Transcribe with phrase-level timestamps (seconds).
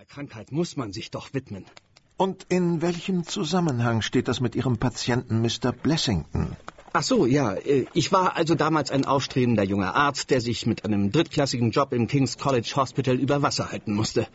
[0.00, 1.66] Einer Krankheit muss man sich doch widmen.
[2.16, 5.72] Und in welchem Zusammenhang steht das mit Ihrem Patienten Mr.
[5.72, 6.56] Blessington?
[6.94, 7.52] Ach so, ja.
[7.52, 11.92] äh, Ich war also damals ein aufstrebender junger Arzt, der sich mit einem drittklassigen Job
[11.92, 14.26] im King's College Hospital über Wasser halten musste.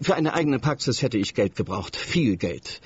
[0.00, 1.94] Für eine eigene Praxis hätte ich Geld gebraucht.
[1.94, 2.80] Viel Geld.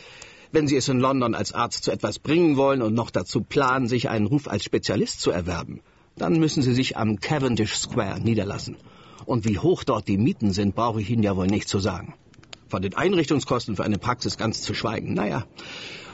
[0.53, 3.89] Wenn Sie es in London als Arzt zu etwas bringen wollen und noch dazu planen,
[3.89, 5.81] sich einen Ruf als Spezialist zu erwerben,
[6.15, 8.77] dann müssen Sie sich am Cavendish Square niederlassen.
[9.27, 12.15] Und wie hoch dort die Mieten sind, brauche ich Ihnen ja wohl nicht zu sagen.
[12.69, 15.15] Von den Einrichtungskosten für eine Praxis ganz zu schweigen.
[15.15, 15.47] Naja.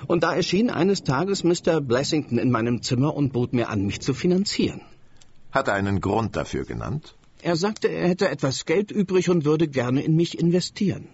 [0.07, 1.81] Und da erschien eines Tages Mr.
[1.81, 4.81] Blessington in meinem Zimmer und bot mir an, mich zu finanzieren.
[5.51, 7.17] Hat er einen Grund dafür genannt?
[7.43, 11.09] Er sagte, er hätte etwas Geld übrig und würde gerne in mich investieren.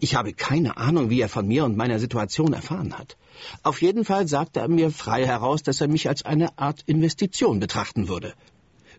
[0.00, 3.16] Ich habe keine Ahnung, wie er von mir und meiner Situation erfahren hat.
[3.62, 7.60] Auf jeden Fall sagte er mir frei heraus, dass er mich als eine Art Investition
[7.60, 8.34] betrachten würde.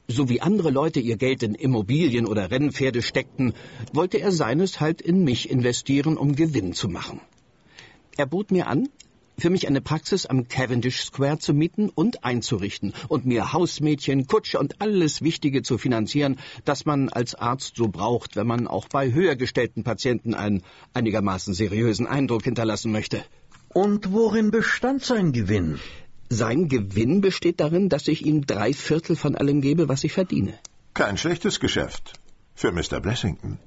[0.08, 3.54] So wie andere Leute ihr Geld in Immobilien oder Rennpferde steckten,
[3.94, 7.22] wollte er seines halt in mich investieren, um Gewinn zu machen.
[8.18, 8.90] Er bot mir an,
[9.38, 14.60] für mich eine Praxis am Cavendish Square zu mieten und einzurichten und mir Hausmädchen, Kutsche
[14.60, 19.12] und alles Wichtige zu finanzieren, das man als Arzt so braucht, wenn man auch bei
[19.12, 23.24] höher gestellten Patienten einen einigermaßen seriösen Eindruck hinterlassen möchte.
[23.70, 25.80] Und worin bestand sein Gewinn?
[26.30, 30.54] Sein Gewinn besteht darin, dass ich ihm drei Viertel von allem gebe, was ich verdiene.
[30.94, 32.14] Kein schlechtes Geschäft.
[32.56, 33.00] Für Mr.
[33.02, 33.60] Blessington.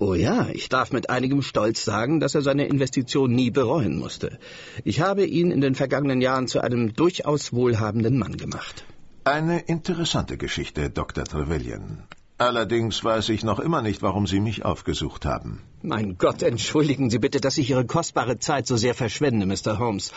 [0.00, 4.38] Oh ja, ich darf mit einigem Stolz sagen, dass er seine Investition nie bereuen musste.
[4.84, 8.84] Ich habe ihn in den vergangenen Jahren zu einem durchaus wohlhabenden Mann gemacht.
[9.24, 11.24] Eine interessante Geschichte, Dr.
[11.24, 12.04] Trevelyan.
[12.38, 15.62] Allerdings weiß ich noch immer nicht, warum Sie mich aufgesucht haben.
[15.82, 19.80] Mein Gott, entschuldigen Sie bitte, dass ich Ihre kostbare Zeit so sehr verschwende, Mr.
[19.80, 20.12] Holmes.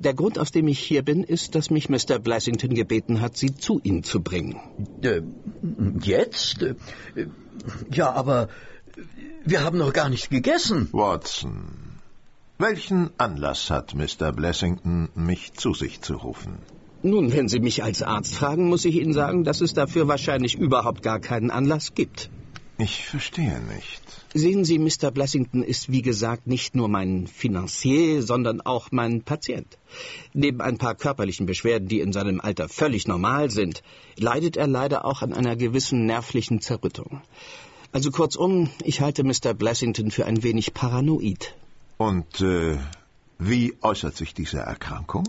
[0.00, 2.18] Der Grund, aus dem ich hier bin, ist, dass mich Mr.
[2.18, 4.58] Blessington gebeten hat, Sie zu ihm zu bringen.
[5.02, 5.20] Äh,
[6.02, 6.62] jetzt?
[6.62, 6.74] Äh,
[7.92, 8.48] ja, aber
[9.44, 10.88] wir haben noch gar nicht gegessen.
[10.92, 12.00] Watson,
[12.56, 14.32] welchen Anlass hat Mr.
[14.32, 16.58] Blessington, mich zu sich zu rufen?
[17.02, 20.54] Nun, wenn Sie mich als Arzt fragen, muss ich Ihnen sagen, dass es dafür wahrscheinlich
[20.54, 22.30] überhaupt gar keinen Anlass gibt.
[22.82, 24.00] Ich verstehe nicht.
[24.32, 25.10] Sehen Sie, Mr.
[25.10, 29.76] Blessington ist wie gesagt nicht nur mein Finanzier, sondern auch mein Patient.
[30.32, 33.82] Neben ein paar körperlichen Beschwerden, die in seinem Alter völlig normal sind,
[34.16, 37.20] leidet er leider auch an einer gewissen nervlichen Zerrüttung.
[37.92, 39.52] Also kurzum, ich halte Mr.
[39.52, 41.54] Blessington für ein wenig paranoid.
[41.98, 42.78] Und äh,
[43.38, 45.24] wie äußert sich diese Erkrankung?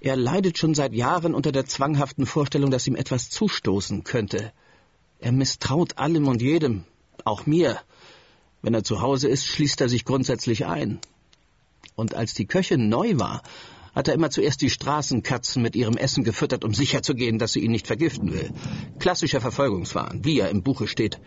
[0.00, 4.52] Er leidet schon seit Jahren unter der zwanghaften Vorstellung, dass ihm etwas zustoßen könnte.
[5.20, 6.84] Er misstraut allem und jedem,
[7.24, 7.78] auch mir.
[8.62, 10.98] Wenn er zu Hause ist, schließt er sich grundsätzlich ein.
[11.94, 13.42] Und als die Köchin neu war,
[13.94, 17.70] hat er immer zuerst die Straßenkatzen mit ihrem Essen gefüttert, um sicherzugehen, dass sie ihn
[17.70, 18.50] nicht vergiften will.
[18.98, 21.20] Klassischer Verfolgungswahn, wie er im Buche steht.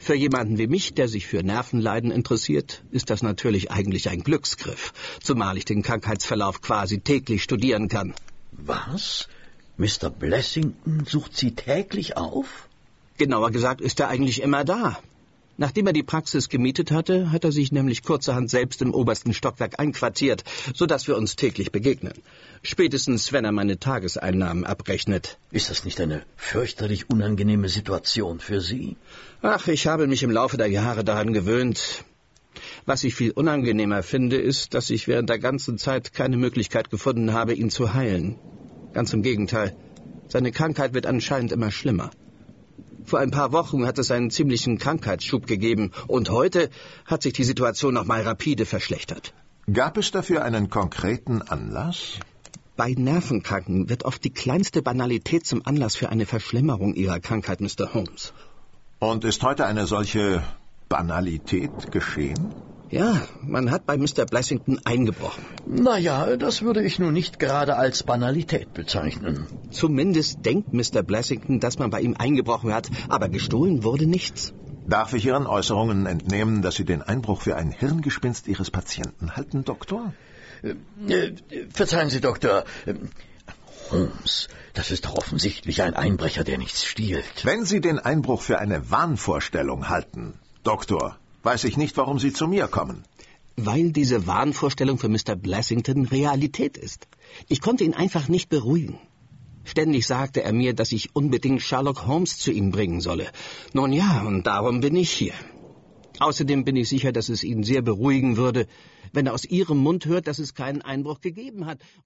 [0.00, 4.92] Für jemanden wie mich, der sich für Nervenleiden interessiert, ist das natürlich eigentlich ein Glücksgriff,
[5.22, 8.14] zumal ich den Krankheitsverlauf quasi täglich studieren kann.
[8.50, 9.28] Was?
[9.76, 10.10] Mr.
[10.10, 12.68] Blessington sucht Sie täglich auf?
[13.16, 14.98] Genauer gesagt ist er eigentlich immer da.
[15.58, 19.80] Nachdem er die Praxis gemietet hatte, hat er sich nämlich kurzerhand selbst im obersten Stockwerk
[19.80, 20.44] einquartiert,
[20.74, 22.12] so dass wir uns täglich begegnen.
[22.62, 25.38] Spätestens, wenn er meine Tageseinnahmen abrechnet.
[25.50, 28.96] Ist das nicht eine fürchterlich unangenehme Situation für Sie?
[29.40, 32.04] Ach, ich habe mich im Laufe der Jahre daran gewöhnt.
[32.84, 37.32] Was ich viel unangenehmer finde, ist, dass ich während der ganzen Zeit keine Möglichkeit gefunden
[37.32, 38.38] habe, ihn zu heilen.
[38.92, 39.74] Ganz im Gegenteil.
[40.28, 42.10] Seine Krankheit wird anscheinend immer schlimmer.
[43.06, 46.70] Vor ein paar Wochen hat es einen ziemlichen Krankheitsschub gegeben und heute
[47.04, 49.32] hat sich die Situation noch mal rapide verschlechtert.
[49.72, 52.18] Gab es dafür einen konkreten Anlass?
[52.76, 57.94] Bei Nervenkranken wird oft die kleinste Banalität zum Anlass für eine Verschlimmerung ihrer Krankheit, Mr.
[57.94, 58.32] Holmes.
[58.98, 60.42] Und ist heute eine solche
[60.88, 62.54] Banalität geschehen?
[62.90, 64.26] Ja, man hat bei Mr.
[64.26, 65.44] Blessington eingebrochen.
[65.66, 69.46] Naja, das würde ich nun nicht gerade als Banalität bezeichnen.
[69.70, 71.02] Zumindest denkt Mr.
[71.02, 74.54] Blessington, dass man bei ihm eingebrochen hat, aber gestohlen wurde nichts.
[74.86, 79.64] Darf ich Ihren Äußerungen entnehmen, dass Sie den Einbruch für ein Hirngespinst Ihres Patienten halten,
[79.64, 80.14] Doktor?
[80.62, 81.32] Äh,
[81.70, 82.64] verzeihen Sie, Doktor.
[82.86, 82.94] Äh,
[83.90, 87.44] Holmes, das ist doch offensichtlich ein Einbrecher, der nichts stiehlt.
[87.44, 92.48] Wenn Sie den Einbruch für eine Wahnvorstellung halten, Doktor, weiß ich nicht, warum Sie zu
[92.48, 93.04] mir kommen.
[93.56, 95.36] Weil diese Wahnvorstellung für Mr.
[95.36, 97.06] Blessington Realität ist.
[97.48, 98.98] Ich konnte ihn einfach nicht beruhigen.
[99.64, 103.28] Ständig sagte er mir, dass ich unbedingt Sherlock Holmes zu ihm bringen solle.
[103.72, 105.34] Nun ja, und darum bin ich hier.
[106.18, 108.66] Außerdem bin ich sicher, dass es ihn sehr beruhigen würde,
[109.12, 111.78] wenn er aus Ihrem Mund hört, dass es keinen Einbruch gegeben hat.